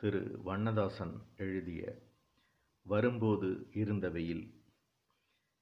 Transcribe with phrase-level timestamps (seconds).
[0.00, 0.40] திரு.
[0.44, 1.98] வண்ணதாசன் எழுதிய
[2.82, 4.54] வரும்போது இருந்த வெயில்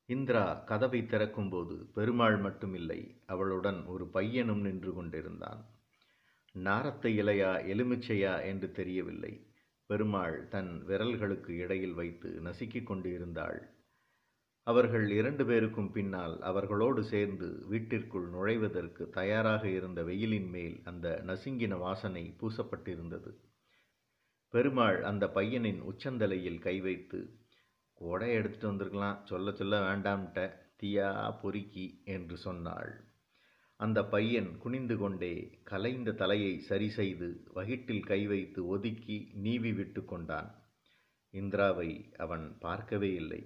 [0.06, 5.64] இந்திரா கதவை திறக்கும்போது பெருமாள் மட்டுமில்லை அவளுடன் ஒரு பையனும் நின்று கொண்டிருந்தான்.
[6.52, 8.44] நாரத்தை இலையா எலுமிச்சையா?
[8.44, 9.46] என்று தெரியவில்லை.
[9.86, 13.70] பெருமாள் தன் விரல்களுக்கு இடையில் வைத்து நசுக்கிக் கொண்டிருந்தாள்.
[14.62, 22.34] அவர்கள் இரண்டு பேருக்கும் பின்னால் அவர்களோடு சேர்ந்து வீட்டிற்குள் நுழைவதற்கு தயாராக இருந்த வெயிலின் மேல் அந்த நசுங்கின வாசனை
[22.40, 23.32] பூசப்பட்டிருந்தது.
[24.56, 27.18] பெருமாள் அந்த பையனின் உச்சந்தலையில் கை வைத்து
[27.98, 30.40] கொடை எடுத்துட்டு வந்திருக்கலாம் சொல்ல சொல்ல வேண்டாம்ட்ட
[30.80, 31.08] தீயா
[31.40, 32.90] பொறுக்கி என்று சொன்னாள்.
[33.80, 40.50] அந்த பையன் குனிந்து கொண்டே கலைந்த தலையை சரி செய்து வகிட்டில் கை வைத்து ஒதுக்கி நீவி விட்டு கொண்டான்.
[41.34, 43.42] இந்திராவை அவன் பார்க்கவே இல்லை.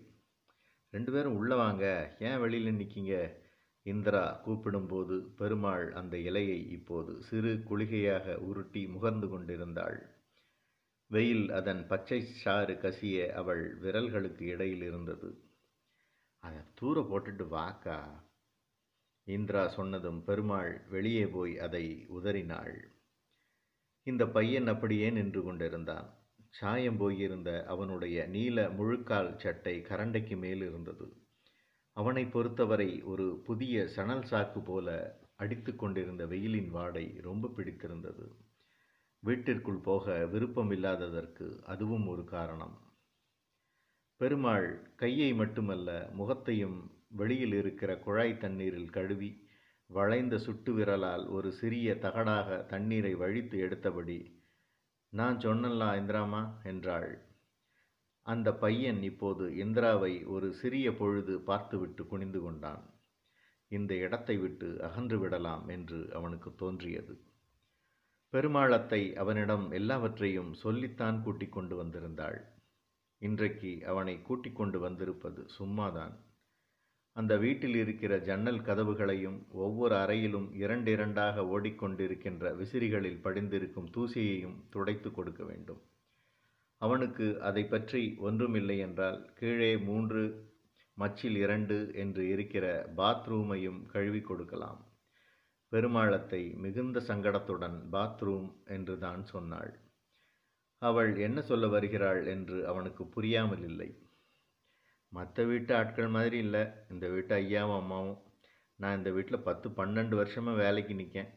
[0.93, 1.85] ரெண்டு பேரும் உள்ள வாங்க
[2.29, 3.15] ஏன் வெளியில் நிற்கிங்க
[3.87, 9.99] இந்திரா கூப்பிடும்போது பெருமாள் அந்த இலையை இப்போது சிறு குளிகையாக உருட்டி முகர்ந்து கொண்டிருந்தாள்.
[11.11, 15.31] வெயில் அதன் பச்சை சாறு கசிய அவள் விரல்களுக்கு இடையில் இருந்தது.
[16.39, 17.99] அதை தூர போட்டுட்டு வாக்கா?
[19.25, 22.91] இந்திரா சொன்னதும் பெருமாள் வெளியே போய் அதை உதறினாள்.
[24.03, 26.09] இந்த பையன் அப்படியே நின்று கொண்டிருந்தான்.
[26.51, 31.17] சாயம் போயிருந்த அவனுடைய நீல முழுக்கால் சட்டை கரண்டைக்கு மேல் இருந்தது.
[31.97, 38.49] அவனை பொறுத்தவரை ஒரு புதிய சணல் சாக்கு போல அடித்து கொண்டிருந்த வெயிலின் வாடை ரொம்ப பிடித்திருந்தது.
[39.23, 42.77] வீட்டிற்குள் போக விருப்பம் இல்லாததற்கு அதுவும் ஒரு காரணம்.
[44.21, 49.31] பெருமாள் கையை மட்டுமல்ல முகத்தையும் வெளியில் இருக்கிற குழாய் தண்ணீரில் கழுவி
[49.91, 54.19] வளைந்த சுட்டு விரலால் ஒரு சிறிய தகடாக தண்ணீரை வழித்து எடுத்தபடி
[55.13, 57.11] நான் சொன்னல்லா இந்திராமா என்றாள்.
[58.27, 62.85] அந்த பையன் இப்போது இந்திராவை ஒரு சிறிய பொழுது பார்த்துவிட்டு குனிந்து கொண்டான்.
[63.71, 67.15] இந்த இடத்தை விட்டு அகன்று விடலாம் என்று அவனுக்கு தோன்றியது.
[68.33, 72.39] பெருமாளத்தை அவனிடம் எல்லாவற்றையும் சொல்லித்தான் கூட்டிக் கொண்டு வந்திருந்தாள்.
[73.23, 76.15] இன்றைக்கு அவனை கூட்டிக் கொண்டு வந்திருப்பது சும்மாதான்.
[77.17, 85.81] அந்த வீட்டில் இருக்கிற ஜன்னல் கதவுகளையும் ஒவ்வொரு அறையிலும் இரண்டிரண்டாக ஓடிக்கொண்டிருக்கின்ற விசிறிகளில் படிந்திருக்கும் தூசியையும் துடைத்து கொடுக்க வேண்டும்.
[86.81, 90.23] அவனுக்கு அதை பற்றி ஒன்றுமில்லை என்றால் கீழே மூன்று
[90.99, 94.81] மச்சில் இரண்டு என்று இருக்கிற பாத்ரூமையும் கழுவி கொடுக்கலாம்.
[95.73, 99.73] பெருமாளத்தை மிகுந்த சங்கடத்துடன் பாத்ரூம் என்று தான் சொன்னாள்.
[100.83, 103.89] அவள் என்ன சொல்ல வருகிறாள் என்று அவனுக்கு புரியாமல் இல்லை.
[105.13, 106.63] மற்ற வீட்டு ஆட்கள் மாதிரி இல்லை.
[106.93, 108.19] இந்த வீட்டு ஐயாவும் அம்மாவும்.
[108.79, 111.31] நான் இந்த வீட்டில் பத்து பன்னெண்டு வருஷமாக வேலைக்கு நிற்கேன்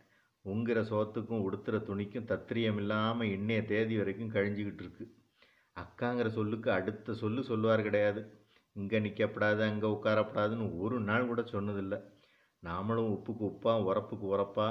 [0.45, 5.05] உங்கிற சோத்துக்கும் உடுத்துகிற துணிக்கும் தத்திரியம் இல்லாமல் இன்னைய தேதி வரைக்கும் கழிஞ்சிக்கிட்டு இருக்கு.
[5.77, 8.21] அக்காங்கிற சொல்லுக்கு அடுத்த சொல்லு சொல்லுவார் கிடையாது.
[8.75, 11.99] இங்கே நிற்கப்படாது அங்கே உட்காரப்படாதுன்னு ஒரு நாள் கூட சொன்னதில்லை.
[12.63, 14.67] நாமளும் உப்புக்கு உப்பா உரப்புக்கு உரப்பா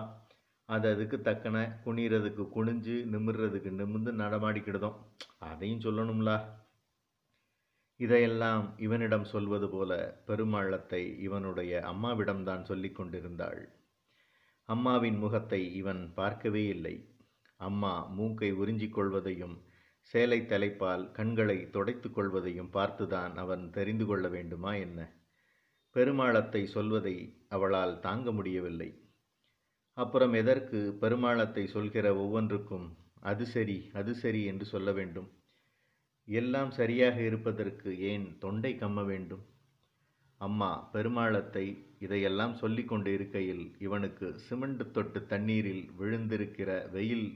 [0.65, 4.99] அது அதுக்கு தக்கன குனிறதுக்கு குனிஞ்சு நிமிர்றதுக்கு நிமிர்ந்து நடமாடிக்கிடுதோம்.
[5.39, 6.37] அதையும் சொல்லணும்லா.
[7.97, 13.69] இதையெல்லாம் இவனிடம் சொல்வது போல பெருமாளத்தை இவனுடைய அம்மாவிடம்தான் சொல்லிக் கொண்டிருந்தாள்.
[14.69, 16.95] அம்மாவின் முகத்தை இவன் பார்க்கவே இல்லை.
[17.57, 19.57] அம்மா மூக்கை உறிஞ்சிக் கொள்வதையும்
[20.01, 25.22] சேலை தலைப்பால் கண்களை துடைத்து கொள்வதையும் பார்த்துதான் அவன் தெரிந்து கொள்ள வேண்டுமா என்ன?
[25.97, 27.17] பெருமாளத்தை சொல்வதை
[27.49, 28.91] அவளால் தாங்க முடியவில்லை.
[29.97, 32.87] அப்புறம் எதற்கு பெருமாளத்தை சொல்கிற ஒவ்வொன்றுக்கும்
[33.21, 35.29] அது சரி அது சரி என்று சொல்ல வேண்டும்.
[36.29, 39.43] எல்லாம் சரியாக இருப்பதற்கு ஏன் தொண்டை கம்ம வேண்டும்?
[40.41, 41.67] அம்மா பெருமாளத்தை
[41.99, 47.29] இதையெல்லாம் சொல்லி கொண்டு இருக்கையில் இவனுக்கு சிமெண்ட் தொட்டு தண்ணீரில் விழுந்திருக்கிற வெயில்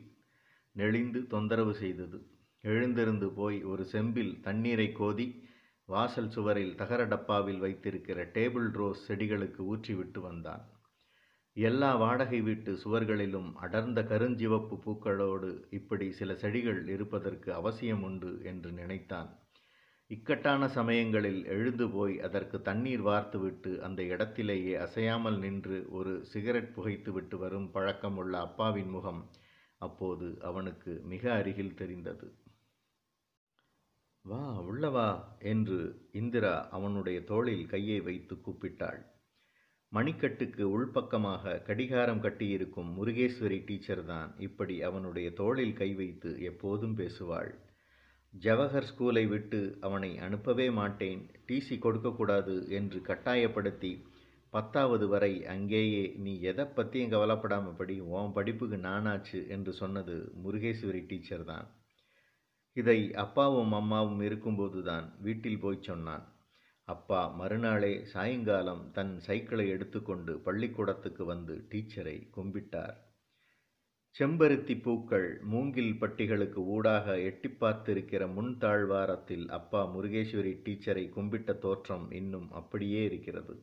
[0.77, 2.19] நெளிந்து தொந்தரவு செய்தது.
[2.65, 5.27] எழுந்திருந்து போய் ஒரு செம்பில் தண்ணீரை கோதி
[5.89, 10.63] வாசல் சுவரில் தகர டப்பாவில் வைத்திருக்கிற டேபிள் ரோஸ் செடிகளுக்கு ஊற்றிவிட்டு வந்தான்.
[11.57, 19.29] எல்லா வாடகை வீட்டு சுவர்களிலும் அடர்ந்த கருஞ்சிவப்பு பூக்களோடு இப்படி சில செடிகள் இருப்பதற்கு அவசியம் உண்டு என்று நினைத்தான்.
[20.07, 27.71] இக்கட்டான சமயங்களில் எழுந்து போய் அதற்கு தண்ணீர் வார்த்துவிட்டு அந்த இடத்திலேயே அசையாமல் நின்று ஒரு சிகரெட் புகைத்துவிட்டு வரும்
[27.75, 29.23] பழக்கமுள்ள அப்பாவின் முகம்
[29.79, 32.27] அப்போது அவனுக்கு மிக அருகில் தெரிந்தது.
[34.31, 35.09] வா உள்ளவா
[35.51, 35.79] என்று
[36.21, 39.01] இந்திரா அவனுடைய தோளில் கையை வைத்து கூப்பிட்டாள்.
[39.93, 47.53] மணிக்கட்டுக்கு உள்பக்கமாக கடிகாரம் கட்டியிருக்கும் முருகேஸ்வரி டீச்சர் தான் இப்படி அவனுடைய தோளில் கை வைத்து எப்போதும் பேசுவாள்.
[48.35, 53.93] ஜவஹர் ஸ்கூலை விட்டு அவனை அனுப்பவே மாட்டேன் டிசி கொடுக்கக்கூடாது என்று கட்டாயப்படுத்தி
[54.53, 61.45] பத்தாவது வரை அங்கேயே நீ எதை பற்றியும் கவலைப்படாமல் படி உன் படிப்புக்கு நானாச்சு என்று சொன்னது முருகேஸ்வரி டீச்சர்
[61.45, 61.67] தான்.
[62.77, 66.25] இதை அப்பாவும் அம்மாவும் இருக்கும்போதுதான் வீட்டில் போய் சொன்னான்.
[66.89, 72.97] அப்பா மறுநாளே சாயங்காலம் தன் சைக்கிளை எடுத்துக்கொண்டு பள்ளிக்கூடத்துக்கு வந்து டீச்சரை கும்பிட்டார்.
[74.17, 82.49] செம்பருத்தி பூக்கள் மூங்கில் பட்டிகளுக்கு ஊடாக எட்டி பார்த்திருக்கிற முன் தாழ்வாரத்தில் அப்பா முருகேஸ்வரி டீச்சரை கும்பிட்ட தோற்றம் இன்னும்
[82.53, 83.57] அப்படியே இருக்கிறது.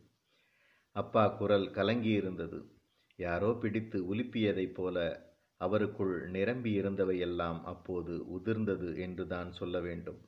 [0.95, 2.59] அப்பா குரல் கலங்கியிருந்தது.
[3.19, 4.97] யாரோ பிடித்து உலுப்பியதைப் போல
[5.61, 10.19] அவருக்குள் நிரம்பியிருந்தவையெல்லாம் அப்போது உதிர்ந்தது என்றுதான் சொல்ல வேண்டும்.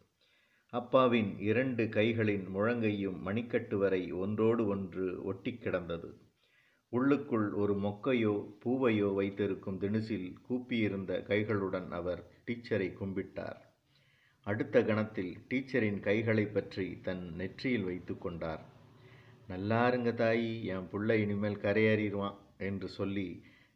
[0.73, 6.09] அப்பாவின் இரண்டு கைகளின் முழங்கையும் மணிக்கட்டு வரை ஒன்றோடு ஒன்று ஒட்டி கிடந்தது.
[6.93, 8.33] உள்ளுக்குள் ஒரு மொக்கையோ
[8.63, 13.59] பூவையோ வைத்திருக்கும் தினுசில் கூப்பியிருந்த கைகளுடன் அவர் டீச்சரை கும்பிட்டார்.
[14.47, 18.63] அடுத்த கணத்தில் டீச்சரின் கைகளை பற்றி தன் நெற்றியில் வைத்து கொண்டார்.
[19.47, 23.27] நல்லாருங்க தாயி என் புள்ள இனிமேல் கரையேறிடுவான் என்று சொல்லி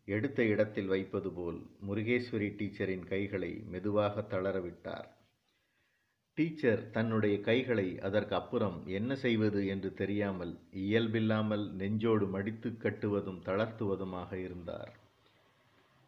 [0.09, 5.09] எடுத்த இடத்தில் வைப்பது போல் முருகேஸ்வரி டீச்சரின் கைகளை மெதுவாக தளரவிட்டார்
[6.38, 10.53] டீச்சர் தன்னுடைய கைகளை அதற்கு அப்புறம் என்ன செய்வது என்று தெரியாமல்
[10.83, 14.91] இயல்பில்லாமல் நெஞ்சோடு மடித்து கட்டுவதும் தளர்த்துவதுமாக இருந்தார்.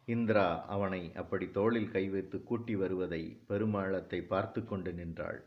[0.08, 5.40] இந்திரா அவனை அப்படி தோளில் கை வைத்து கூட்டி வருவதை பெருமாளத்தை பார்த்து கொண்டு நின்றாள்.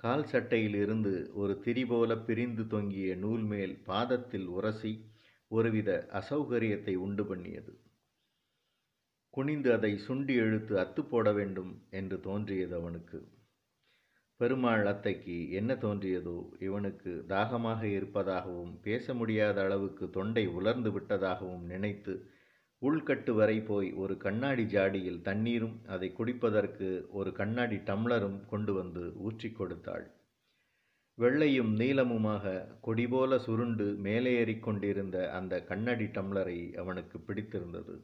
[0.00, 4.92] கால் சட்டையில் இருந்து ஒரு திரி போல பிரிந்து தொங்கிய நூல் மேல் பாதத்தில் உரசி
[5.56, 5.90] ஒருவித
[6.20, 7.72] அசௌகரியத்தை உண்டு பண்ணியது.
[9.34, 13.18] குனிந்து அதை சுண்டி இழுத்து அத்து போட வேண்டும் என்று தோன்றியது அவனுக்கு.
[14.40, 22.14] பெருமாள் அத்தைக்கு என்ன தோன்றியதோ இவனுக்கு தாகமாக இருப்பதாகவும் பேச முடியாத அளவுக்கு தொண்டை உலர்ந்து விட்டதாகவும் நினைத்து
[22.82, 29.50] உள்கட்டு வரை போய் ஒரு கண்ணாடி ஜாடியில் தண்ணீரும் அதை குடிப்பதற்கு ஒரு கண்ணாடி டம்ளரும் கொண்டு வந்து ஊற்றி
[29.52, 30.06] கொடுத்தாள்.
[31.18, 37.94] வெள்ளையும் நீளமுமாக கொடிபோல சுருண்டு மேலேறி கொண்டிருந்த அந்த கண்ணாடி டம்ளரை அவனுக்கு பிடித்திருந்தது.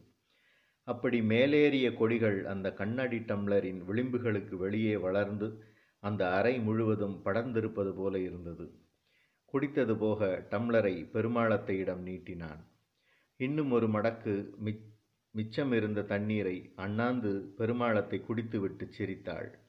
[0.82, 5.64] அப்படி மேலேறிய கொடிகள் அந்த கண்ணாடி டம்ளரின் விளிம்புகளுக்கு வெளியே வளர்ந்து
[6.02, 8.66] அந்த அறை முழுவதும் படர்ந்திருப்பது போல இருந்தது.
[9.52, 12.62] குடித்தது போக டம்ளரை பெருமாளத்தையிடம் நீட்டினான்.
[13.36, 14.84] இன்னும் ஒரு மடக்கு மிச்
[15.34, 19.67] மிச்சம் இருந்த தண்ணீரை அண்ணாந்து பெருமாளத்தை குடித்துவிட்டு சிரித்தாள்.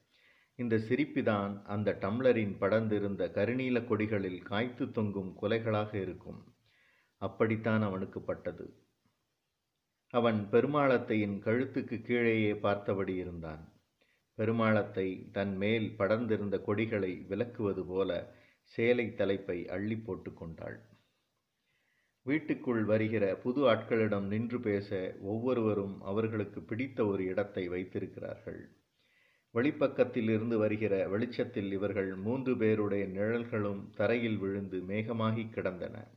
[0.59, 6.41] இந்த சிரிப்புதான் அந்த டம்ளரின் படர்ந்திருந்த கருநீல கொடிகளில் காய்த்து தொங்கும் கொலைகளாக இருக்கும்.
[7.21, 8.65] அப்படித்தான் அவனுக்கு பட்டது.
[10.13, 13.63] அவன் பெருமாளத்தையின் கழுத்துக்கு கீழேயே பார்த்தபடி இருந்தான்.
[14.35, 18.11] பெருமாளத்தை தன் மேல் படர்ந்திருந்த கொடிகளை விலக்குவது போல
[18.63, 20.77] சேலை தலைப்பை அள்ளி போட்டு கொண்டாள்.
[22.25, 28.61] வீட்டுக்குள் வருகிற புது ஆட்களிடம் நின்று பேச ஒவ்வொருவரும் அவர்களுக்கு பிடித்த ஒரு இடத்தை வைத்திருக்கிறார்கள்.
[29.53, 36.07] வெளிப்பக்கத்திலிருந்து வருகிற வெளிச்சத்தில் இவர்கள் மூன்று பேருடைய நிழல்களும் தரையில் விழுந்து மேகமாகி கிடந்தன.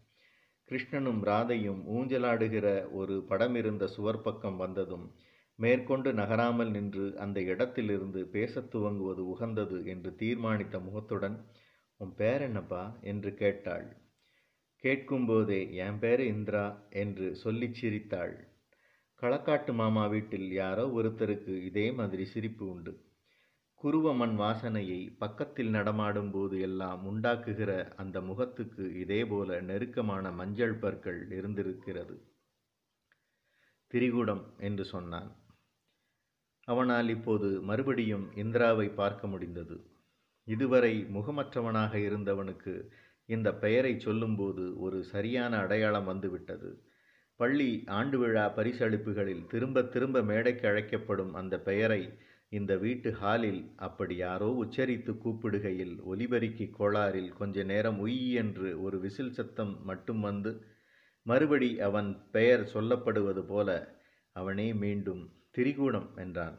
[0.71, 5.15] கிருஷ்ணனும் ராதையும் ஊஞ்சலாடுகிற ஒரு படம் இருந்த சுவர் பக்கம் வந்ததும்
[5.57, 11.47] மேற்கொண்டு நகராமல் நின்று அந்த இடத்திலிருந்து பேசத் துவங்குவது உகந்தது என்று தீர்மானித்த முகத்துடன்
[11.97, 12.99] உன் பேர் என்னப்பா?
[13.01, 13.97] என்று கேட்டாள்.
[14.77, 18.35] கேட்கும்போதே என் பேர் இந்திரா என்று சொல்லிச் சிரித்தாள்.
[19.23, 22.93] களக்காட்டு மாமா வீட்டில் யாரோ ஒருத்தருக்கு இதே மாதிரி சிரிப்பு உண்டு.
[23.83, 32.17] குருவ மண் வாசனையை பக்கத்தில் நடமாடும் போது எல்லாம் உண்டாக்குகிற அந்த முகத்துக்கு இதேபோல நெருக்கமான மஞ்சள் பற்கள் இருந்திருக்கிறது.
[33.95, 35.37] திரிகுடம் என்று சொன்னான்.
[36.65, 39.91] அவனால் இப்போது மறுபடியும் இந்திராவை பார்க்க முடிந்தது.
[40.45, 42.89] இதுவரை முகமற்றவனாக இருந்தவனுக்கு
[43.27, 46.83] இந்த பெயரை சொல்லும்போது ஒரு சரியான அடையாளம் வந்துவிட்டது.
[47.37, 52.03] பள்ளி ஆண்டு விழா பரிசளிப்புகளில் திரும்ப திரும்ப மேடைக்கு அழைக்கப்படும் அந்த பெயரை
[52.53, 59.33] இந்த வீட்டு ஹாலில் அப்படி யாரோ உச்சரித்து கூப்பிடுகையில் ஒலிபெருக்கி கோளாறில் கொஞ்ச நேரம் உய் என்று ஒரு விசில்
[59.33, 60.51] சத்தம் மட்டும் வந்து
[61.27, 63.69] மறுபடி அவன் பெயர் சொல்லப்படுவது போல
[64.37, 65.23] அவனே மீண்டும்
[65.57, 66.57] திரிகூடம் என்றான்.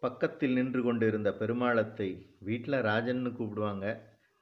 [0.00, 2.08] பக்கத்தில் நின்று கொண்டிருந்த பெருமாளத்தை
[2.38, 3.86] வீட்டில் ராஜன்னு கூப்பிடுவாங்க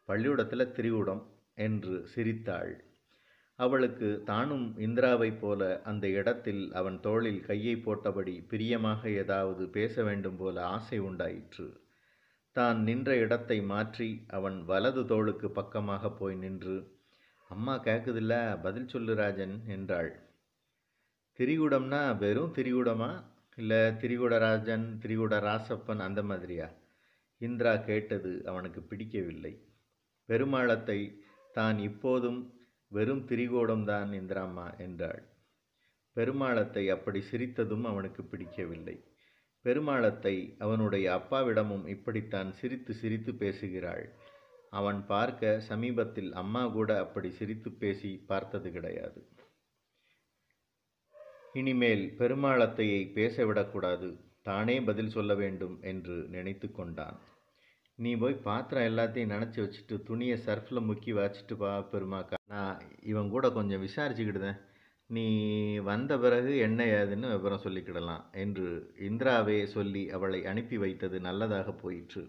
[0.09, 1.23] பள்ளிக்கூடத்தில் திரிகூடம்
[1.59, 2.73] என்று சிரித்தாள்.
[3.59, 10.57] அவளுக்கு தானும் இந்திராவைப் போல அந்த இடத்தில் அவன் தோளில் கையை போட்டபடி பிரியமாக ஏதாவது பேச வேண்டும் போல
[10.67, 11.67] ஆசை உண்டாயிற்று.
[12.57, 16.77] தான் நின்ற இடத்தை மாற்றி அவன் வலது தோளுக்கு பக்கமாக போய் நின்று
[17.51, 20.11] அம்மா கேட்குதில்ல பதில் சொல்லு ராஜன் என்றாள்.
[21.39, 23.11] திரிகுடம்னா வெறும் திரிகுடமா?
[23.57, 26.69] இல்லை திரிகுடராஜன் திரிகுட ராசப்பன் அந்த மாதிரியா?
[27.41, 29.55] இந்திரா கேட்டது அவனுக்கு பிடிக்கவில்லை.
[30.29, 31.01] பெருமாளத்தை
[31.53, 32.41] தான் இப்போதும்
[32.95, 35.23] வெறும் திரிகோடம்தான் இந்திராம்மா என்றாள்.
[36.17, 38.97] பெருமாளத்தை அப்படி சிரித்ததும் அவனுக்கு பிடிக்கவில்லை.
[39.65, 44.05] பெருமாளத்தை அவனுடைய அப்பாவிடமும் இப்படித்தான் சிரித்து சிரித்து பேசுகிறாள்.
[44.71, 49.21] அவன் பார்க்க சமீபத்தில் அம்மா கூட அப்படி சிரித்து பேசி பார்த்தது கிடையாது.
[51.53, 54.09] இனிமேல் பெருமாளத்தையை பேசவிடக்கூடாது
[54.43, 57.19] தானே பதில் சொல்ல வேண்டும் என்று நினைத்து கொண்டான்.
[57.99, 62.39] நீ போய் பாத்திரம் எல்லாத்தையும் நினச்சி வச்சுட்டு துணியை சர்ஃபில் முக்கி வச்சுட்டு பா பெருமாக்கா.
[62.47, 64.59] நான் இவன் கூட கொஞ்சம் விசாரிச்சுக்கிடுதேன்
[65.11, 65.27] நீ
[65.81, 68.67] வந்த பிறகு என்ன ஏதுன்னு விவரம் சொல்லிக்கிடலாம் என்று
[69.09, 72.23] இந்திராவே சொல்லி அவளை அனுப்பி வைத்தது நல்லதாக போயிற்று.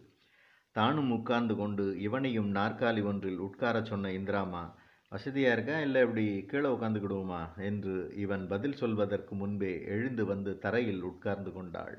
[0.75, 4.63] தானும் உட்கார்ந்து கொண்டு இவனையும் நாற்காலி ஒன்றில் உட்காரச் சொன்ன இந்திராமா
[5.11, 5.75] வசதியாக இருக்கா?
[5.79, 11.95] இல்லை இப்படி கீழே உட்காந்துக்கிடுவோமா என்று இவன் பதில் சொல்வதற்கு முன்பே எழுந்து வந்து தரையில் உட்கார்ந்து கொண்டாள்.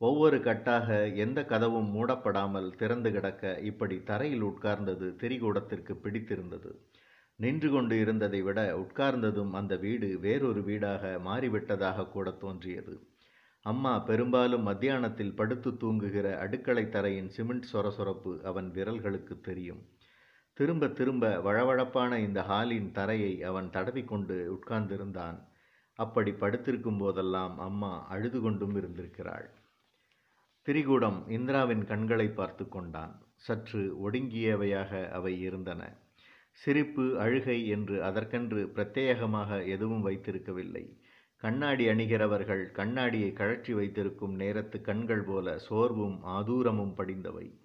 [0.00, 6.88] ஒவ்வொரு கட்டாக எந்த கதவும் மூடப்படாமல் திறந்து கிடக்க இப்படி தரையில் உட்கார்ந்தது திரிகூடத்திற்கு பிடித்திருந்தது.
[7.36, 13.10] நின்று கொண்டு இருந்ததை விட உட்கார்ந்ததும் அந்த வீடு வேறொரு வீடாக மாறிவிட்டதாக கூட தோன்றியது.
[13.62, 19.82] அம்மா பெரும்பாலும் மத்தியானத்தில் படுத்து தூங்குகிற அடுக்களை தரையின் சிமெண்ட் சொரசொரப்பு அவன் விரல்களுக்கு தெரியும்.
[20.52, 25.38] திரும்ப திரும்ப வழவழப்பான இந்த ஹாலின் தரையை அவன் தடவிக்கொண்டு உட்கார்ந்திருந்தான்.
[25.92, 29.57] அப்படி படுத்திருக்கும் போதெல்லாம் அம்மா அழுது கொண்டும் இருந்திருக்கிறாள்.
[30.68, 33.22] திரிகூடம் இந்திராவின் கண்களை பார்த்து கொண்டான்.
[33.34, 35.96] சற்று ஒடுங்கியவையாக அவை இருந்தன.
[36.52, 40.96] சிரிப்பு அழுகை என்று அதற்கென்று பிரத்யேகமாக எதுவும் வைத்திருக்கவில்லை.
[41.36, 47.60] கண்ணாடி அணிகிறவர்கள் கண்ணாடியை கழற்றி வைத்திருக்கும் நேரத்து கண்கள் போல சோர்வும் ஆதூரமும் படிந்தவை.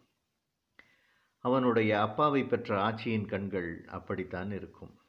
[1.40, 5.00] அவனுடைய அப்பாவை பெற்ற ஆட்சியின் கண்கள் அப்படித்தான் இருக்கும்.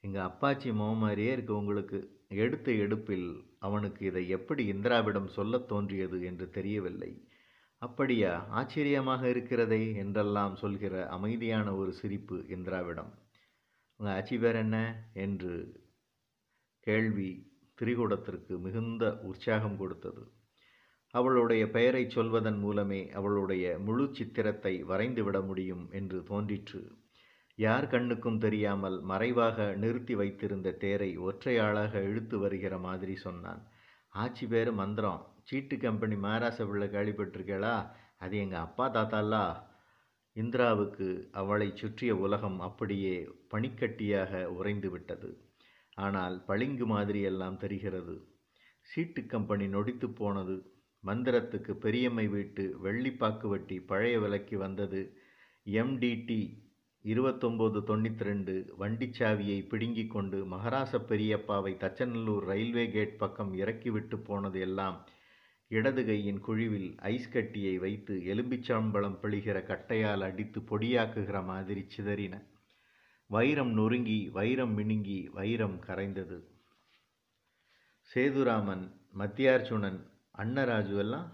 [0.00, 2.15] எங்கள் அப்பாச்சி மோ மாதிரியே இருக்கு உங்களுக்கு.
[2.28, 7.28] எடுத்த எடுப்பில் அவனுக்கு இதை எப்படி இந்திராவிடம் சொல்லத் தோன்றியது என்று தெரியவில்லை.
[7.78, 13.12] அப்படியா ஆச்சரியமாக இருக்கிறதே என்றெல்லாம் சொல்கிற அமைதியான ஒரு சிரிப்பு இந்திராவிடம்.
[13.96, 15.08] உங்கள் ஆட்சி பேர் என்ன?
[15.14, 15.84] என்று
[16.80, 20.26] கேள்வி திரிகூடத்திற்கு மிகுந்த உற்சாகம் கொடுத்தது.
[21.10, 26.92] அவளுடைய பெயரை சொல்வதன் மூலமே அவளுடைய முழு சித்திரத்தை வரைந்துவிட முடியும் என்று தோன்றிற்று.
[27.58, 33.62] யார் கண்ணுக்கும் தெரியாமல் மறைவாக நிறுத்தி வைத்திருந்த தேரை ஒற்றையாளாக இழுத்து வருகிற மாதிரி சொன்னான்.
[34.08, 35.22] ஆட்சி பேர் மந்திரம்.
[35.42, 39.64] சீட்டு கம்பெனி மாராச பிள்ளை கேள்விப்பட்டிருக்கேளா அது எங்கள் அப்பா தாத்தாலா?
[40.36, 45.30] இந்திராவுக்கு அவளை சுற்றிய உலகம் அப்படியே பனிக்கட்டியாக உறைந்து விட்டது.
[45.94, 48.16] ஆனால் பளிங்கு மாதிரி எல்லாம் தெரிகிறது.
[48.80, 50.56] சீட்டு கம்பெனி நொடித்து போனது.
[51.04, 55.16] மந்திரத்துக்கு பெரியம்மை வீட்டு வெள்ளிப்பாக்கு வட்டி பழைய விலைக்கு வந்தது.
[55.66, 56.42] எம்டிடி
[57.06, 64.96] இருபத்தொம்போது தொண்ணூற்றி ரெண்டு வண்டிச்சாவியை பிடுங்கி கொண்டு மகராச பெரியப்பாவை தச்சநல்லூர் ரயில்வே கேட் பக்கம் இறக்கிவிட்டு போனது எல்லாம்
[65.68, 72.34] இடது கையின் குழிவில் ஐஸ் கட்டியை வைத்து எலும்பிச்சாம்பழம் பிழிகிற கட்டையால் அடித்து பொடியாக்குகிற மாதிரி சிதறின.
[73.26, 76.38] வைரம் நொறுங்கி வைரம் மினுங்கி வைரம் கரைந்தது.
[78.10, 78.84] சேதுராமன்
[79.18, 80.00] மத்தியார்ச்சுனன்
[80.38, 81.28] அன்னராஜு எல்லாம்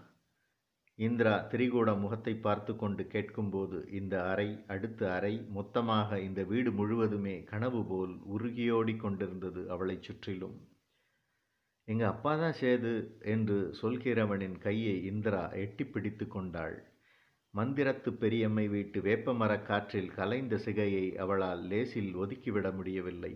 [0.99, 7.85] இந்திரா திரிகூட முகத்தை பார்த்து கொண்டு கேட்கும்போது இந்த அறை அடுத்த அறை மொத்தமாக இந்த வீடு முழுவதுமே கனவு
[7.85, 10.55] போல் உருகியோடி கொண்டிருந்தது அவளைச் சுற்றிலும்.
[11.87, 12.91] எங்கள் அப்பா தான் சேது
[13.23, 16.77] என்று சொல்கிறவனின் கையை இந்திரா எட்டி பிடித்து கொண்டாள்.
[17.49, 23.33] மந்திரத்து பெரியம்மை வீட்டு வேப்பமரக் காற்றில் கலைந்த சிகையை அவளால் லேசில் ஒதுக்கிவிட முடியவில்லை.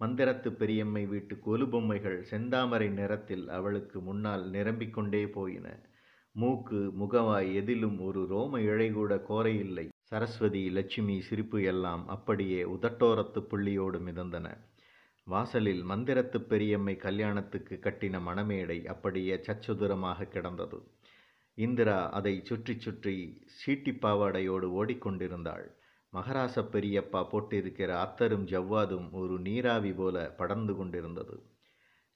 [0.00, 5.66] மந்திரத்து பெரியம்மை வீட்டு கொலுபொம்மைகள் செந்தாமரை நிறத்தில் அவளுக்கு முன்னால் நிரம்பிக்கொண்டே போயின.
[6.36, 14.46] மூக்கு முகவாய் எதிலும் ஒரு ரோம இழைகூட கோரையில்லை சரஸ்வதி லட்சுமி சிரிப்பு எல்லாம் அப்படியே உதட்டோரத்து புள்ளியோடு மிதந்தன.
[15.26, 20.80] வாசலில் மந்திரத்து பெரியம்மை கல்யாணத்துக்கு கட்டின மணமேடை அப்படியே சச்சுதுரமாக கிடந்தது.
[21.58, 23.16] இந்திரா அதை சுற்றி சுற்றி
[23.58, 25.66] சீட்டி பாவாடையோடு ஓடிக்கொண்டிருந்தாள்.
[26.12, 31.36] மகராச பெரியப்பா போட்டிருக்கிற அத்தரும் ஜவ்வாதும் ஒரு நீராவி போல படர்ந்து கொண்டிருந்தது.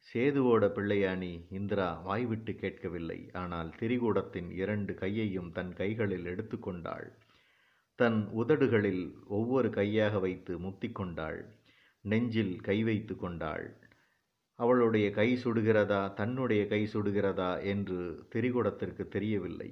[0.06, 3.30] சேதுவோட பிள்ளையானி இந்திரா வாய்விட்டு கேட்கவில்லை.
[3.32, 7.08] ஆனால் திரிகூடத்தின் இரண்டு கையையும் தன் கைகளில் எடுத்துக்கொண்டாள்
[7.98, 11.40] தன் உதடுகளில் ஒவ்வொரு கையாக வைத்து முத்திக்கொண்டாள்
[12.04, 13.66] நெஞ்சில் கை வைத்து கொண்டாள்.
[14.58, 16.12] அவளுடைய கை சுடுகிறதா?
[16.12, 17.62] தன்னுடைய கை சுடுகிறதா?
[17.62, 19.70] என்று திரிகூடத்திற்கு தெரியவில்லை.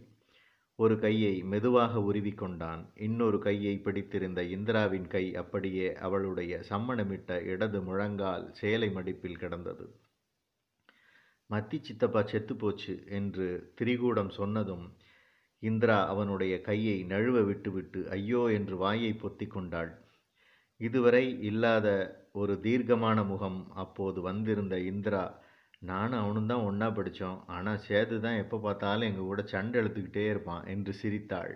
[0.78, 8.88] ஒரு கையை மெதுவாக உருவிக்கொண்டான் இன்னொரு கையை பிடித்திருந்த இந்திராவின் கை அப்படியே அவளுடைய சம்மணமிட்ட இடது முழங்கால் சேலை
[8.88, 9.86] மடிப்பில் கிடந்தது.
[11.50, 13.46] மத்தி சித்தப்பா செத்து போச்சு என்று
[13.78, 14.86] திரிகூடம் சொன்னதும்
[15.62, 19.92] இந்திரா அவனுடைய கையை நழுவ விட்டுவிட்டு ஐயோ என்று வாயை பொத்தி கொண்டாள்.
[20.80, 21.86] இதுவரை இல்லாத
[22.40, 25.24] ஒரு தீர்க்கமான முகம் அப்போது வந்திருந்த இந்திரா
[25.82, 30.64] நானும் அவனும் தான் ஒன்றா படித்தோம் ஆனால் சேது தான் எப்போ பார்த்தாலும் எங்கள் கூட சண்டை எழுத்துக்கிட்டே இருப்பான்
[30.74, 31.54] என்று சிரித்தாள்.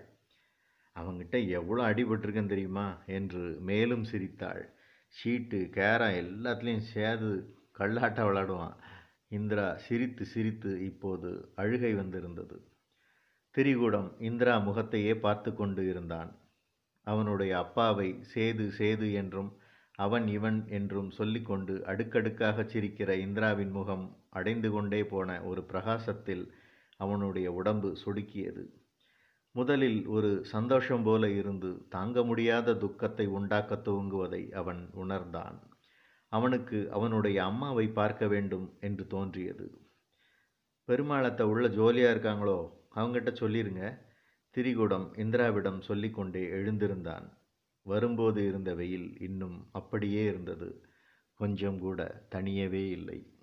[0.97, 2.87] அவங்கிட்ட எவ்வளோ அடிபட்டிருக்கேன் தெரியுமா?
[3.17, 4.63] என்று மேலும் சிரித்தாள்.
[5.15, 7.31] ஷீட்டு கேரம் எல்லாத்துலேயும் சேது
[7.79, 8.75] கல்லாட்டம் விளாடுவான்.
[9.31, 12.69] இந்திரா சிரித்து சிரித்து இப்போது அழுகை வந்திருந்தது.
[13.55, 16.39] திரிகூடம் இந்திரா முகத்தையே பார்த்து கொண்டு இருந்தான்.
[17.03, 19.59] அவனுடைய அப்பாவை சேது சேது என்றும்
[19.95, 26.53] அவன் இவன் என்றும் சொல்லிக்கொண்டு அடுக்கடுக்காக சிரிக்கிற இந்திராவின் முகம் அடைந்து கொண்டே போன ஒரு பிரகாசத்தில்
[26.97, 28.65] அவனுடைய உடம்பு சுடுக்கியது.
[29.53, 35.70] முதலில் ஒரு சந்தோஷம் போல இருந்து தாங்க முடியாத துக்கத்தை உண்டாக்கத் துவங்குவதை அவன் உணர்ந்தான்.
[36.31, 39.67] அவனுக்கு அவனுடைய அம்மாவை பார்க்க வேண்டும் என்று தோன்றியது.
[40.85, 42.59] பெருமாளத்தை உள்ள ஜோலியாக இருக்காங்களோ?
[42.95, 43.99] அவங்ககிட்ட சொல்லிருங்க.
[44.57, 47.27] திரிகுடம் இந்திராவிடம் சொல்லிக்கொண்டே எழுந்திருந்தான்.
[47.83, 50.87] வரும்போது இருந்த வெயில் இன்னும் அப்படியே இருந்தது.
[51.35, 53.40] கொஞ்சம் கூட தனியவே இல்லை.